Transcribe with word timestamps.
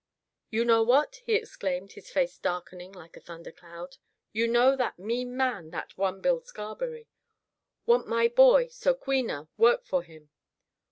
"You 0.49 0.65
know 0.65 0.81
what?" 0.81 1.17
he 1.27 1.35
exclaimed, 1.35 1.91
his 1.91 2.09
face 2.09 2.39
darkening 2.39 2.91
like 2.91 3.15
a 3.15 3.19
thundercloud, 3.21 3.97
"You 4.33 4.47
know 4.47 4.75
that 4.75 4.97
mean 4.97 5.37
man, 5.37 5.69
that 5.69 5.95
one 5.95 6.21
Bill 6.21 6.41
Scarberry. 6.41 7.07
Want 7.85 8.07
my 8.07 8.27
boy, 8.27 8.69
So 8.69 8.95
queena, 8.95 9.47
work 9.57 9.85
for 9.85 10.01
him. 10.01 10.31